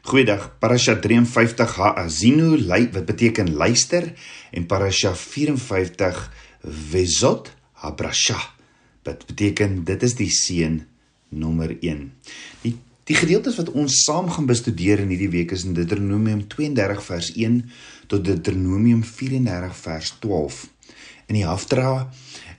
[0.00, 0.56] Goeiedag.
[0.58, 2.56] Parasha 53 Haazinu
[2.92, 4.12] wat beteken luister
[4.50, 6.32] en Parasha 54
[6.64, 8.38] Vezot Habrasha
[9.04, 10.80] wat beteken dit is die seën
[11.28, 12.12] nommer 1.
[12.62, 12.78] Die
[13.10, 17.30] die gedeeltes wat ons saam gaan bestudeer in hierdie week is in Deuteronomium 32 vers
[17.34, 17.56] 1
[18.06, 20.60] tot Deuteronomium 34 vers 12.
[21.26, 22.06] In die Haftarah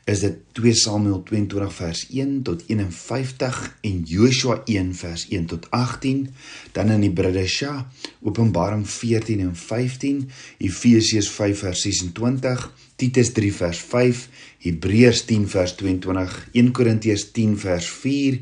[0.09, 5.67] is dit 2 Samuel 22 vers 1 tot 51 en Joshua 1 vers 1 tot
[5.69, 6.23] 18,
[6.71, 7.87] dan in die Bridesha
[8.21, 10.23] Openbaring 14 en 15,
[10.57, 14.23] Efesiërs 5 vers 26, Titus 3 vers 5,
[14.65, 18.41] Hebreërs 10 vers 22, 1 Korintiërs 10 vers 4,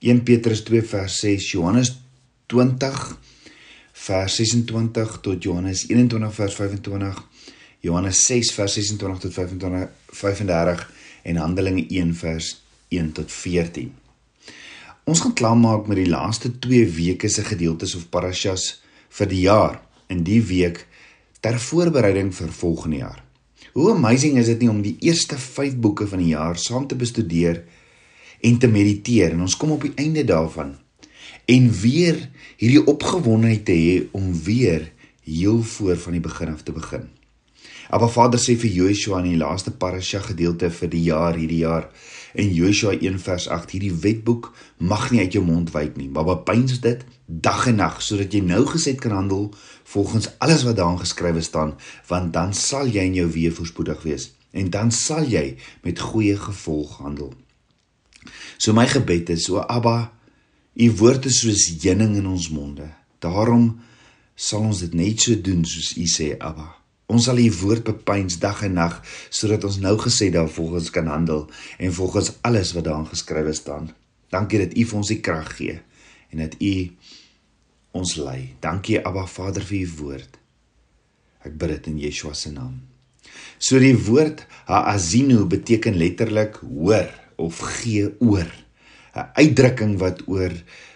[0.00, 1.92] 1 Petrus 2 vers 6, Johannes
[2.50, 3.18] 20
[4.06, 7.28] vers 26 tot Johannes 21 vers 25
[7.80, 12.52] Johannes 6 vers 26 tot 25 35 en Handelinge 1 vers
[12.88, 13.90] 1 tot 14.
[15.04, 18.82] Ons gaan klaarmaak met die laaste 2 weke se gedeeltes of parashas
[19.18, 19.80] vir die jaar
[20.12, 20.84] in die week
[21.40, 23.24] ter voorbereiding vir volgende jaar.
[23.72, 26.98] Hoe amazing is dit nie om die eerste 5 boeke van die jaar saam te
[26.98, 27.62] bestudeer
[28.40, 30.74] en te mediteer en ons kom op die einde daarvan
[31.50, 32.18] en weer
[32.60, 34.90] hierdie opgewondenheid te hê om weer
[35.24, 37.08] heel voor van die begin af te begin.
[37.90, 41.88] Maar Vader sê vir Joshua in die laaste parasha gedeelte vir die jaar hierdie jaar
[42.38, 46.28] in Joshua 1 vers 8 hierdie wetboek mag nie uit jou mond wyk nie maar
[46.28, 49.48] bepeins dit dag en nag sodat jy nou geset kan handel
[49.90, 51.74] volgens alles wat daarin geskrywe staan
[52.08, 56.34] want dan sal jy in jou weë voorspoedig wees en dan sal jy met goeie
[56.38, 57.34] gevolg handel.
[58.58, 60.12] So my gebed is o Abba
[60.74, 62.86] u woord is soos heuning in ons monde.
[63.18, 63.80] Daarom
[64.34, 66.79] sal ons dit net so doen soos u sê Abba.
[67.10, 69.00] Ons sal u woord bepeins dag en nag
[69.34, 73.90] sodat ons nou gesê daar volgens kan handel en volgens alles wat daarin geskrywe staan.
[74.30, 75.80] Dankie dat u vir ons die krag gee
[76.30, 76.74] en dat u
[77.98, 78.54] ons lei.
[78.62, 80.38] Dankie Abba Vader vir u woord.
[81.42, 82.78] Ek bid dit in Yeshua se naam.
[83.58, 87.10] So die woord haazinu beteken letterlik hoor
[87.40, 88.46] of gee oor.
[89.16, 90.54] 'n Uitdrukking wat oor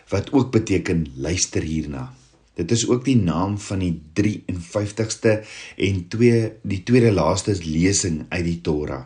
[0.08, 2.12] wat ook beteken luister hierna.
[2.54, 5.40] Dit is ook die naam van die 53ste
[5.76, 9.04] en 2 die tweede laaste lesing uit die Torah.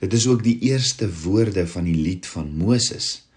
[0.00, 3.28] Dit is ook die eerste woorde van die lied van Moses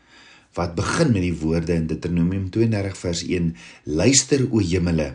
[0.56, 3.54] wat begin met die woorde in Deuteronomium 32 vers 1:
[3.84, 5.14] Luister o hemele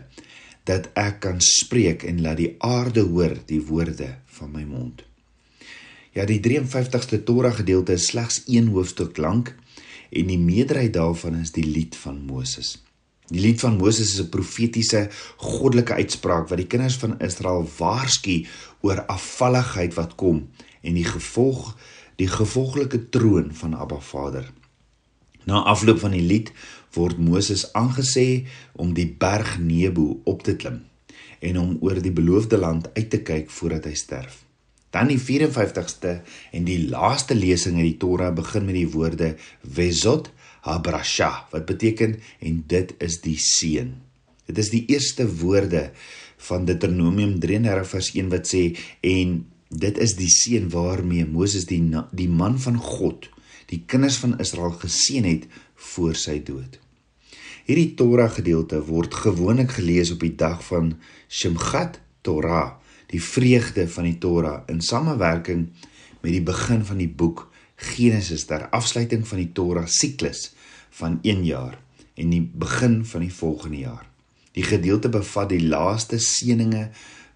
[0.65, 5.03] dat ek kan spreek en laat die aarde hoor die woorde van my mond.
[6.17, 9.53] Ja, die 53ste Torah gedeelte is slegs een hoofstuk lank
[10.09, 12.75] en die meerderheid daarvan is die lied van Moses.
[13.27, 18.45] Die lied van Moses is 'n profetiese goddelike uitspraak wat die kinders van Israel waarsku
[18.81, 20.47] oor afvalligheid wat kom
[20.81, 21.75] en die gevolg
[22.15, 24.49] die gevolglike troon van Abba Vader.
[25.43, 26.51] Na afloop van die lied
[26.93, 30.81] word Moses aangesê om die berg Nebo op te klim
[31.39, 34.43] en om oor die beloofde land uit te kyk voordat hy sterf.
[34.89, 36.21] Dan die 54ste
[36.51, 40.31] en die laaste lesing uit die Torah begin met die woorde Vezot
[40.67, 43.93] Habrasha wat beteken en dit is die seën.
[44.47, 45.91] Dit is die eerste woorde
[46.47, 48.63] van Deuteronomium 33 vers 1 wat sê
[49.01, 51.81] en dit is die seën waarmee Moses die
[52.15, 53.29] die man van God
[53.67, 55.47] die kinders van Israel geseën het
[55.91, 56.79] voor sy dood.
[57.67, 60.93] Hierdie Torah gedeelte word gewoonlik gelees op die dag van
[61.27, 62.77] Shemgat Torah,
[63.11, 65.67] die vreugde van die Torah in samewerking
[66.21, 70.53] met die begin van die boek Genesis ter afsluiting van die Torah siklus
[70.89, 71.77] van 1 jaar
[72.17, 74.05] en die begin van die volgende jaar.
[74.57, 76.87] Die gedeelte bevat die laaste seëninge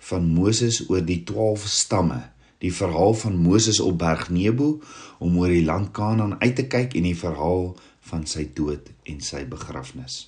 [0.09, 2.21] van Moses oor die 12 stamme,
[2.61, 4.79] die verhaal van Moses op Berg Nebo
[5.19, 7.71] om oor die land Kanaan uit te kyk en die verhaal
[8.09, 10.27] van sy dood en sy begrafnis.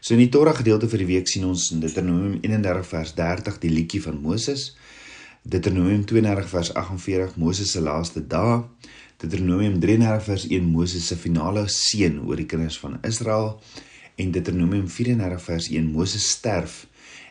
[0.00, 3.60] So in die Torah gedeelte vir die week sien ons in Deuteronomium 31 vers 30
[3.64, 4.70] die liedjie van Moses,
[5.46, 8.62] Deuteronomium 32 vers 48 Moses se laaste dae,
[9.16, 13.54] Deuteronomium 33 vers 1 Moses se finale seën oor die kinders van Israel
[14.20, 16.82] en Deuteronomium 34 vers 1 Moses sterf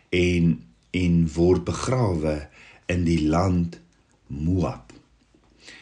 [0.09, 0.55] en
[0.95, 2.35] en word begrawe
[2.87, 3.79] in die land
[4.27, 4.93] Moab.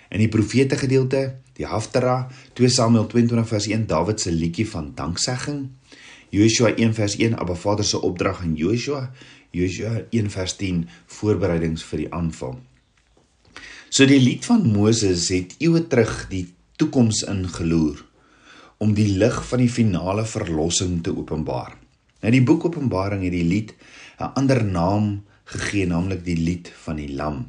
[0.09, 1.21] In die profete gedeelte,
[1.55, 2.27] die Haftarah,
[2.57, 5.67] 2 Samuel 22 vers 1 Dawid se liedjie van danksegging,
[6.33, 9.11] Joshua 1 vers 1 Abba Vader se opdrag aan Joshua,
[9.53, 10.83] Joshua 1 vers 10
[11.19, 12.57] voorbereidings vir die aanval.
[13.93, 16.47] So die lied van Moses het eeue terug die
[16.81, 17.99] toekoms ingeloer
[18.81, 21.75] om die lig van die finale verlossing te openbaar.
[22.23, 23.75] Nou die boek Openbaring het die lied
[24.17, 27.45] 'n ander naam gegee, naamlik die lied van die lam.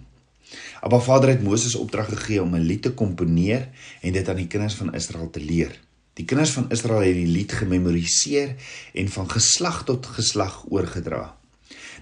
[0.84, 3.68] Maar Vader het Moses opdrag gegee om 'n lied te komponeer
[4.02, 5.80] en dit aan die kinders van Israel te leer.
[6.12, 8.54] Die kinders van Israel het die lied gememoriseer
[8.92, 11.36] en van geslag tot geslag oorgedra.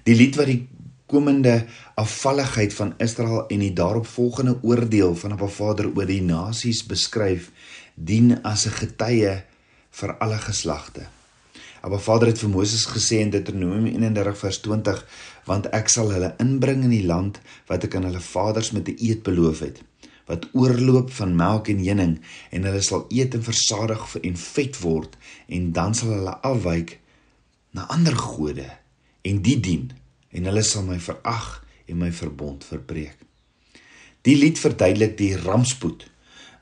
[0.03, 0.67] Die lied wat die
[1.12, 1.67] komende
[2.00, 7.50] afvalligheid van Israel en die daaropvolgende oordeel van Abba Vader oor die nasies beskryf,
[7.94, 9.35] dien as 'n getuie
[9.91, 11.06] vir alle geslagte.
[11.82, 15.06] Abba Vader het vir Moses gesê in Deuteronomium 31 vers 20,
[15.44, 18.97] want ek sal hulle inbring in die land wat ek aan hulle vaders met 'n
[18.99, 19.82] eed beloof het
[20.26, 22.20] wat oorloop van melk en honing
[22.50, 25.17] en hulle sal eet en versadig en vet word
[25.49, 27.00] en dan sal hulle afwyk
[27.70, 28.69] na ander gode
[29.23, 29.91] en die dien
[30.32, 31.50] en hulle sal my verag
[31.87, 33.19] en my verbond verbreek.
[34.23, 36.06] Die lied verduidelik die rampspoed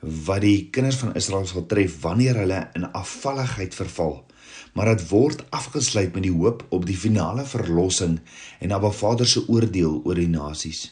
[0.01, 4.23] wat die kinders van Israel sal tref wanneer hulle in afvalligheid verval.
[4.73, 8.17] Maar dit word afgesluit met die hoop op die finale verlossing
[8.59, 10.87] en Abba Vader se oordeel oor die nasies.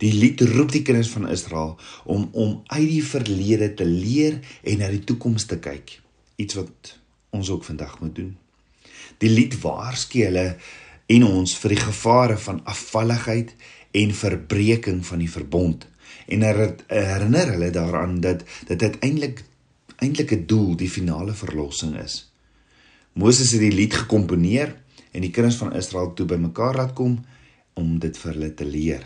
[0.00, 4.80] Die lied roep die kinders van Israel om om uit die verlede te leer en
[4.80, 6.00] na die toekoms te kyk,
[6.40, 6.94] iets wat
[7.36, 8.32] ons ook vandag moet doen.
[9.20, 10.56] Die lied waarsku hulle
[11.10, 13.54] en ons vir die gevare van afvalligheid
[13.98, 15.86] en verbreeking van die verbond
[16.30, 19.44] en herinner hulle daaraan dat dit uiteindelik
[20.00, 22.30] eintlik 'n doel die finale verlossing is.
[23.12, 24.76] Moses het die lied gekomponeer
[25.12, 27.24] en die kinders van Israel toe bymekaar laat kom
[27.74, 29.04] om dit vir hulle te leer.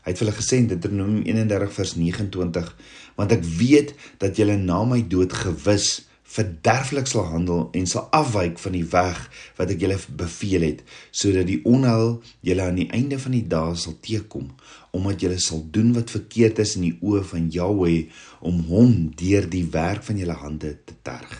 [0.00, 2.76] Hy het hulle gesê in Deuteronomium 31 vers 29,
[3.16, 8.60] want ek weet dat julle na my dood gewis verderflik sal handel en sal afwyk
[8.62, 9.18] van die weg
[9.58, 13.74] wat ek julle beveel het, sodat die onheil julle aan die einde van die dae
[13.78, 14.46] sal teekom,
[14.94, 18.12] omdat julle sal doen wat verkeerd is in die oë van Jahweh
[18.46, 21.34] om hom deur die werk van julle hande te terg.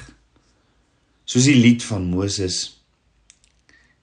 [1.23, 2.65] Soos die lied van Moses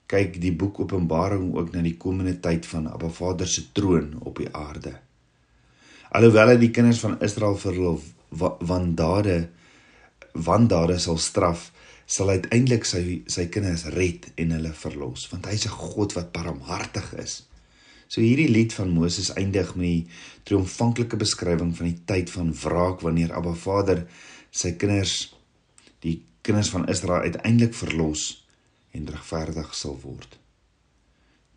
[0.08, 4.40] kyk die boek Openbaring ook na die komende tyd van Abba Vader se troon op
[4.40, 4.94] die aarde.
[6.16, 9.36] Alhoewel hy die kinders van Israel vir hulle wandade
[10.32, 11.70] wandade sal straf,
[12.06, 17.14] sal uiteindelik sy sy kinders red en hulle verlos, want hy's 'n God wat barmhartig
[17.18, 17.42] is.
[18.08, 20.08] So hierdie lied van Moses eindig met die
[20.48, 24.06] triomfanklike beskrywing van die tyd van wraak wanneer Abba Vader
[24.50, 25.34] sy kinders
[26.00, 28.46] die kinders van Israel uiteindelik verlos
[28.96, 30.38] en regverdig sal word.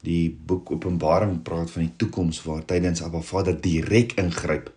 [0.04, 4.72] Die boek Openbaring praat van die toekoms waar tydens Abba Vader direk ingryp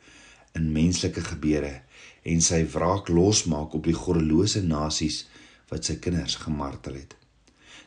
[0.55, 1.81] in menslike gebeure
[2.25, 5.25] en sy wraak losmaak op die goddelose nasies
[5.71, 7.15] wat sy kinders gemartel het.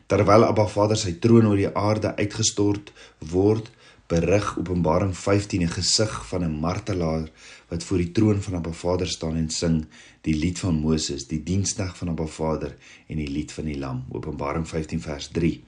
[0.08, 2.92] Terwyl Abba Vader sy troon oor die aarde uitgestort
[3.32, 3.68] word,
[4.08, 7.28] berig Openbaring 15 'n gesig van 'n martelaar
[7.68, 9.86] wat voor die troon van Abba Vader staan en sing
[10.22, 12.76] die lied van Moses, die diensdag van Abba Vader
[13.06, 14.04] en die lied van die Lam.
[14.10, 15.60] Openbaring 15 vers 3.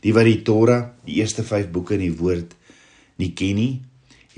[0.00, 2.54] Die wat die Torah, die eerste 5 boeke in die woord
[3.16, 3.82] nie ken nie,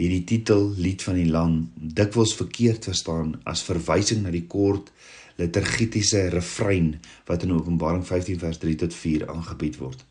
[0.07, 4.93] het die titel lied van die Lam dikwels verkeerd verstaan as verwysing na die kort
[5.41, 6.95] liturgiese refrein
[7.29, 10.05] wat in Openbaring 15 vers 3 tot 4 aangebied word.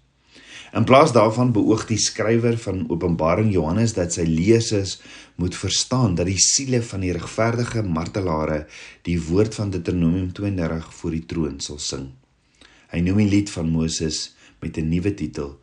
[0.74, 5.00] In plaas daarvan beoog die skrywer van Openbaring Johannes dat sy lesers
[5.42, 8.66] moet verstaan dat die siele van die regverdige martelare
[9.08, 12.12] die woord van Deuteronomium 32 voor die troon sal sing.
[12.94, 15.58] Hy noem die lied van Moses met 'n nuwe titel,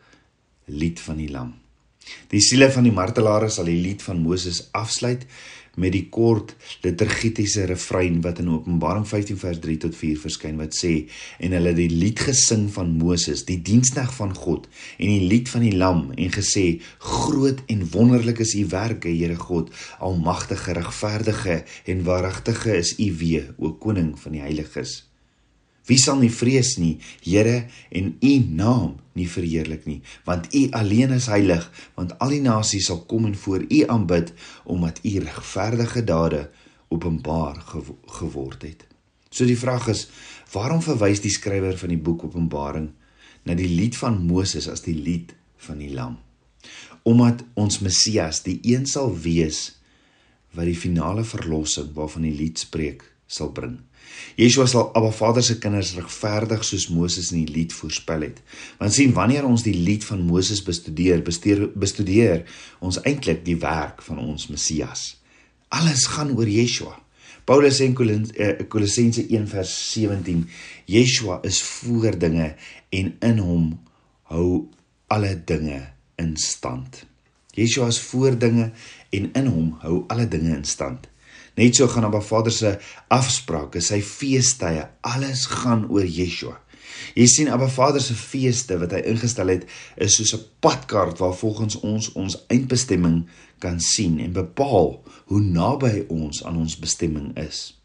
[0.67, 1.65] Lied van die Lam.
[2.30, 5.26] Die siele van die martelare sal die lied van Moses afsluit
[5.76, 6.54] met die kort
[6.84, 10.92] liturgiese refrein wat in Openbaring 15 vers 3 tot 4 verskyn wat sê
[11.44, 15.66] en hulle die lied gesing van Moses die diensnag van God en die lied van
[15.66, 16.64] die lam en gesê
[17.04, 19.68] groot en wonderlik is u werke Here God
[20.00, 25.02] almagtige regverdige en waaragtige is u wee o koning van die heiliges
[25.87, 31.14] Wie sal nie vrees nie, Here, en U naam nie verheerlik nie, want U alleen
[31.14, 31.64] is heilig,
[31.95, 34.33] want al die nasies sal kom en voor U aanbid
[34.64, 36.49] omdat U regverdige dade
[36.88, 38.87] openbaar gew geword het.
[39.31, 40.07] So die vraag is,
[40.52, 42.90] waarom verwys die skrywer van die boek Openbaring
[43.47, 45.35] na die lied van Moses as die lied
[45.66, 46.16] van die lam?
[47.07, 49.76] Omdat ons Messias die een sal wees
[50.57, 53.81] wat die finale verlossing waarvan die lied spreek sal bring.
[54.36, 58.42] Yeshua sal Abba Vader se kinders regverdig soos Moses in die lied voorspel het.
[58.80, 62.44] Want sien wanneer ons die lied van Moses bestudeer, bestudeer, bestudeer
[62.84, 65.14] ons eintlik die werk van ons Messias.
[65.68, 66.94] Alles gaan oor Yeshua.
[67.46, 70.48] Paulus sê in eh, Kolossense 1:17,
[70.86, 72.54] Yeshua is voor dinge
[72.90, 73.78] en in hom
[74.22, 74.68] hou
[75.06, 77.06] alle dinge in stand.
[77.54, 78.72] Yeshua is voor dinge
[79.10, 81.06] en in hom hou alle dinge in stand.
[81.56, 82.76] Net so gaan Abba Vader se
[83.08, 86.58] afsprake, sy feestydde, alles gaan oor Yeshua.
[87.16, 89.64] Jy sien Abba Vader se feeste wat hy ingestel het,
[89.96, 93.26] is soos 'n padkaart waar volgens ons ons eindbestemming
[93.58, 97.80] kan sien en bepaal hoe naby ons aan ons bestemming is.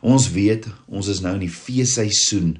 [0.00, 2.58] Ons weet, ons is nou in die feesseisoen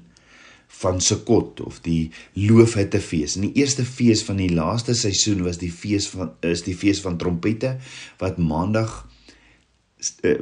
[0.69, 3.37] van Sukkot of die Loofhuttefees.
[3.37, 7.01] En die eerste fees van die laaste seisoen was die fees van is die fees
[7.01, 7.79] van trompette
[8.19, 9.08] wat maandag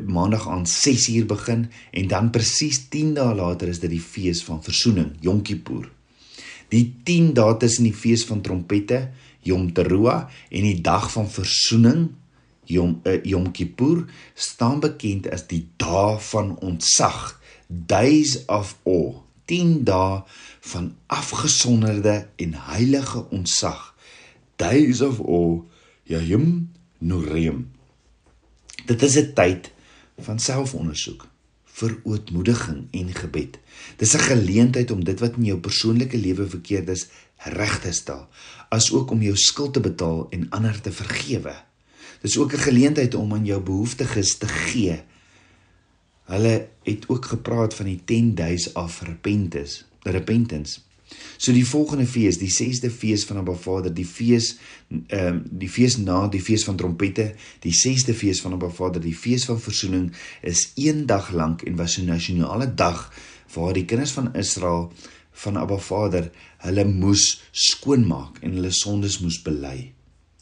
[0.06, 4.62] maandag aan 6uur begin en dan presies 10 dae later is dit die fees van
[4.62, 5.88] versoening, Yom Kippur.
[6.68, 9.06] Die 10 dae tussen die fees van trompette,
[9.46, 12.08] Yom Teruah en die dag van versoening,
[12.66, 17.36] Yom uh, Yom Kippur, staan bekend as die dae van ontsag,
[17.68, 19.22] Days of Awe.
[19.46, 20.24] 10 dae
[20.72, 23.94] van afgesonderde en heilige ontsag.
[24.58, 25.62] Days of Awe,
[26.10, 27.75] Yom Noreem.
[28.86, 29.70] Dit is 'n tyd
[30.18, 31.26] van selfondersoek,
[31.64, 33.58] vir ootmoediging en gebed.
[33.96, 38.28] Dis 'n geleentheid om dit wat in jou persoonlike lewe verkeerd is, reg te stel,
[38.68, 41.54] asook om jou skuld te betaal en ander te vergewe.
[42.22, 45.02] Dis ook 'n geleentheid om aan jou behoeftiges te gee.
[46.24, 50.80] Hulle het ook gepraat van die 10 days of repentance, repentance.
[51.38, 54.56] So die volgende fees, die 6de fees van Abba Vader, die fees
[54.88, 57.32] ehm um, die fees na die fees van trompette,
[57.62, 61.76] die 6de fees van Abba Vader, die fees van verzoening is een dag lank en
[61.76, 63.12] was 'n nasionale dag
[63.54, 64.92] waar die kinders van Israel
[65.32, 69.92] van Abba Vader hulle moes skoonmaak en hulle sondes moes bely.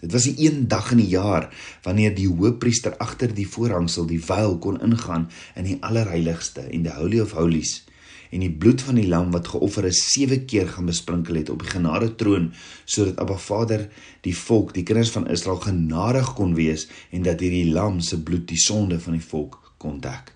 [0.00, 1.48] Dit was 'n een dag in die jaar
[1.82, 6.92] wanneer die hoofpriester agter die voorhangsel die veil kon ingaan in die allerheiligste en die
[6.92, 7.84] holy of holies
[8.30, 11.64] en die bloed van die lam wat geoffer is 7 keer gaan besprinkel het op
[11.64, 12.52] die genade troon
[12.84, 13.88] sodat Abba Vader
[14.26, 18.46] die volk, die kinders van Israel genadig kon wees en dat hierdie lam se bloed
[18.48, 20.32] die sonde van die volk kon dek.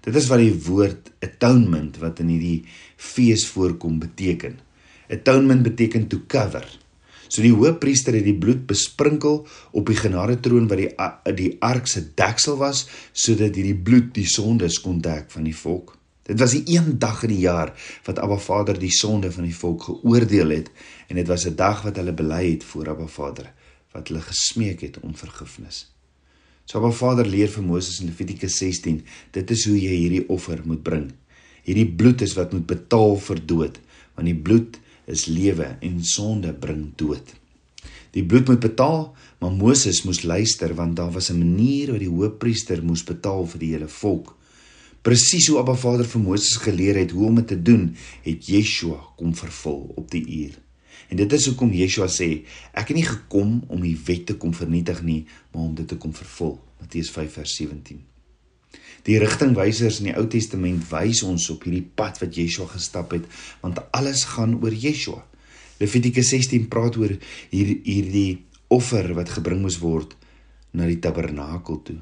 [0.00, 2.62] Dit is wat die woord atonement wat in hierdie
[2.96, 4.56] fees voorkom beteken.
[5.12, 6.64] Atonement beteken to cover.
[7.30, 9.44] So die hoofpriester het die bloed besprinkel
[9.76, 10.90] op die genade troon wat die
[11.38, 15.99] die ark se deksel was sodat hierdie bloed die sondes kon dek van die volk.
[16.30, 17.72] Dit was die een dag in die jaar
[18.06, 20.68] wat Abba Vader die sonde van die volk geoordeel het
[21.08, 23.52] en dit was 'n dag wat hulle bely het voor Abba Vader
[23.92, 25.90] wat hulle gesmeek het om vergifnis.
[26.64, 30.60] So Abba Vader leer vir Moses in Levitikus 16, dit is hoe jy hierdie offer
[30.64, 31.10] moet bring.
[31.62, 33.80] Hierdie bloed is wat moet betaal vir dood,
[34.14, 37.34] want die bloed is lewe en sonde bring dood.
[38.10, 42.14] Die bloed moet betaal, maar Moses moes luister want daar was 'n manier wat die
[42.14, 44.36] hoofpriester moes betaal vir die hele volk.
[45.00, 47.86] Presies hoe Abba Vader vir Moses geleer het hoe om dit te doen,
[48.26, 50.58] het Yeshua kom vervul op die uur.
[51.08, 52.28] En dit is hoekom Yeshua sê,
[52.76, 55.22] ek het nie gekom om die wet te kom vernietig nie,
[55.54, 56.58] maar om dit te kom vervul.
[56.82, 58.02] Matteus 5 vers 17.
[59.08, 63.24] Die rigtingwysers in die Ou Testament wys ons op hierdie pad wat Yeshua gestap het,
[63.64, 65.24] want alles gaan oor Yeshua.
[65.80, 67.16] Levitikus 16 praat oor
[67.48, 70.12] hier hierdie offer wat gebring moes word
[70.76, 72.00] na die tabernakel toe.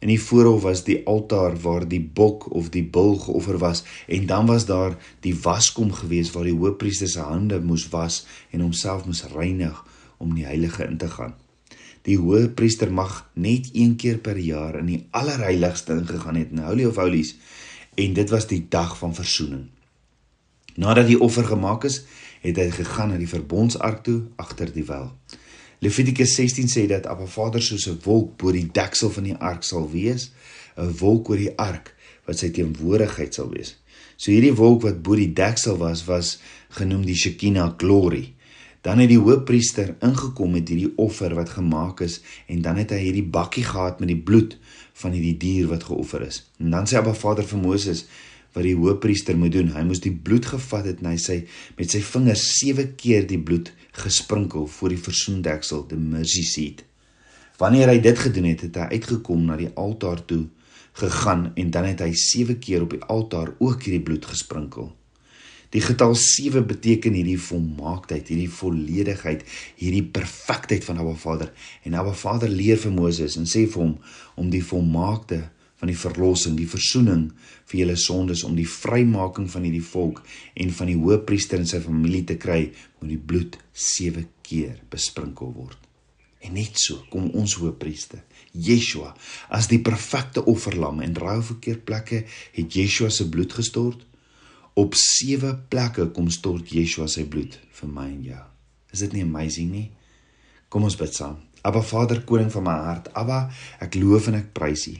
[0.00, 4.26] In die voorhof was die altaar waar die bok of die bul geoffer was en
[4.26, 9.04] dan was daar die waskom gewees waar die hoofpriester se hande moes was en homself
[9.04, 9.84] moes reinig
[10.16, 11.34] om die heilige in te gaan.
[12.08, 16.88] Die hoofpriester mag net een keer per jaar in die allerheiligste ingegaan het in Holy
[16.88, 17.34] of Holies
[17.94, 19.68] en dit was die dag van verzoening.
[20.80, 22.04] Nadat die offer gemaak is,
[22.40, 25.10] het hy gegaan na die verbondsark toe agter die wel.
[25.80, 29.62] Levitikus 16 sê dat Abba Vader soos 'n wolk bo die deksel van die ark
[29.64, 30.30] sal wees,
[30.76, 31.94] 'n wolk oor die ark
[32.26, 33.76] wat sy teenwoordigheid sal wees.
[34.16, 38.34] So hierdie wolk wat bo die deksel was, was genoem die Shekinah glory.
[38.82, 42.98] Dan het die hoofpriester ingekom met hierdie offer wat gemaak is en dan het hy
[42.98, 44.58] hierdie bakkie gehad met die bloed
[44.92, 46.50] van hierdie dier wat geoffer is.
[46.58, 48.04] En dan sê Abba Vader vir Moses
[48.54, 49.72] wat die hoofpriester moet doen.
[49.74, 51.40] Hy moes die bloed gevat het en hy sê
[51.78, 56.84] met sy vingers 7 keer die bloed gesprinkel voor die versoendeksel, die mercy seat.
[57.60, 60.46] Wanneer hy dit gedoen het, het hy uitgekom na die altaar toe
[61.00, 64.90] gegaan en dan het hy 7 keer op die altaar ook hierdie bloed gesprinkel.
[65.70, 69.44] Die getal 7 beteken hierdie volmaaktheid, hierdie volledigheid,
[69.78, 71.52] hierdie perfektheid van Abba Vader.
[71.86, 73.94] En Abba Vader leer vir Moses en sê vir hom
[74.40, 75.44] om die volmaakte
[75.80, 77.30] van die verlossing, die verzoening
[77.70, 80.20] vir julle sondes om die vrymaking van hierdie volk
[80.60, 82.66] en van die hoofpriester en sy familie te kry,
[83.00, 85.78] moet die bloed 7 keer besprinkel word.
[86.44, 88.22] En net so kom ons hoofpriester,
[88.52, 89.12] Yeshua,
[89.52, 92.24] as die perfekte offerlam en ruil verkeer plekke
[92.56, 94.06] het Yeshua se bloed gestort.
[94.80, 98.42] Op 7 plekke kom stort Yeshua sy bloed vir my en jou.
[98.90, 99.86] Is dit nie amazing nie?
[100.70, 101.38] Kom ons bid saam.
[101.66, 103.44] Abba Vader, koning van my hart, Abba,
[103.84, 104.96] ek loof en ek prys U.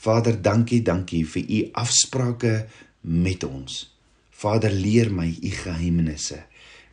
[0.00, 2.54] Vader, dankie, dankie vir u afsprake
[3.00, 3.82] met ons.
[4.30, 6.44] Vader, leer my u geheimenisse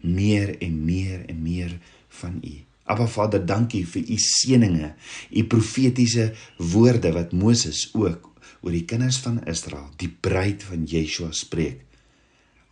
[0.01, 1.79] meer en meer en meer
[2.19, 2.53] van u.
[2.87, 4.93] Aba Vader, dankie vir u seëninge,
[5.29, 8.29] u profetiese woorde wat Moses ook
[8.61, 11.83] oor die kinders van Israel, die bruid van Yeshua spreek.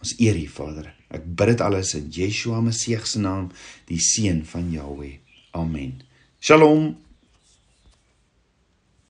[0.02, 0.92] Ons eer U, Vader.
[1.10, 3.50] Ek bid dit alles in Yeshua Messie se naam,
[3.90, 5.18] die seun van Jahweh.
[5.58, 6.02] Amen.
[6.40, 7.05] Shalom.